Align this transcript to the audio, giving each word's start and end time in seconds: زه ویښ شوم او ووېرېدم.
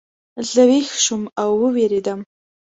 زه 0.51 0.61
ویښ 0.69 0.89
شوم 1.05 1.23
او 1.41 1.49
ووېرېدم. 1.61 2.19